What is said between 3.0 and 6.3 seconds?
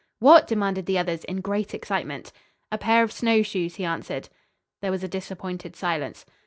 of snowshoes," he answered. There was a disappointed silence.